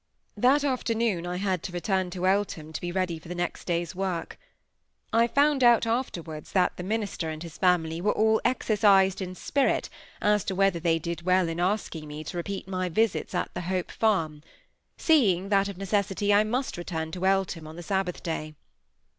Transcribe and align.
That 0.35 0.63
afternoon 0.63 1.27
I 1.27 1.35
had 1.35 1.61
to 1.61 1.71
return 1.71 2.09
to 2.09 2.25
Eltham 2.25 2.73
to 2.73 2.81
be 2.81 2.91
ready 2.91 3.19
for 3.19 3.27
the 3.27 3.35
next 3.35 3.65
day's 3.65 3.93
work. 3.93 4.39
I 5.13 5.27
found 5.27 5.63
out 5.63 5.85
afterwards 5.85 6.53
that 6.53 6.75
the 6.75 6.81
minister 6.81 7.29
and 7.29 7.43
his 7.43 7.59
family 7.59 8.01
were 8.01 8.11
all 8.13 8.41
"exercised 8.43 9.21
in 9.21 9.35
spirit," 9.35 9.91
as 10.19 10.43
to 10.45 10.55
whether 10.55 10.79
they 10.79 10.97
did 10.97 11.21
well 11.21 11.47
in 11.47 11.59
asking 11.59 12.07
me 12.07 12.23
to 12.23 12.37
repeat 12.37 12.67
my 12.67 12.89
visits 12.89 13.35
at 13.35 13.53
the 13.53 13.61
Hope 13.61 13.91
Farm, 13.91 14.41
seeing 14.97 15.49
that 15.49 15.69
of 15.69 15.77
necessity 15.77 16.33
I 16.33 16.43
must 16.45 16.77
return 16.79 17.11
to 17.11 17.27
Eltham 17.27 17.67
on 17.67 17.75
the 17.75 17.83
Sabbath 17.83 18.23
day. 18.23 18.55